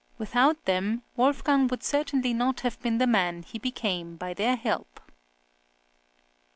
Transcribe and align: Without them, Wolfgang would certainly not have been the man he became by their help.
Without 0.17 0.65
them, 0.65 1.03
Wolfgang 1.15 1.67
would 1.67 1.83
certainly 1.83 2.33
not 2.33 2.61
have 2.61 2.81
been 2.81 2.97
the 2.97 3.05
man 3.05 3.43
he 3.43 3.59
became 3.59 4.15
by 4.15 4.33
their 4.33 4.55
help. 4.55 4.99